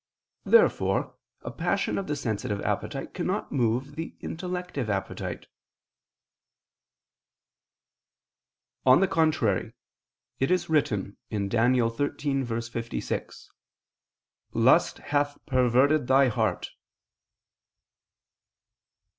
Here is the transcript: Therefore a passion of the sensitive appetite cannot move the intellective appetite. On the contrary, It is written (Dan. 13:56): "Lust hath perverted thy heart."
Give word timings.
Therefore 0.45 1.15
a 1.41 1.51
passion 1.51 1.99
of 1.99 2.07
the 2.07 2.15
sensitive 2.15 2.59
appetite 2.61 3.13
cannot 3.13 3.51
move 3.51 3.95
the 3.95 4.15
intellective 4.19 4.89
appetite. 4.89 5.45
On 8.83 8.99
the 8.99 9.07
contrary, 9.07 9.73
It 10.39 10.49
is 10.49 10.69
written 10.71 11.17
(Dan. 11.29 11.51
13:56): 11.75 13.45
"Lust 14.53 14.97
hath 14.97 15.37
perverted 15.45 16.07
thy 16.07 16.29
heart." 16.29 16.71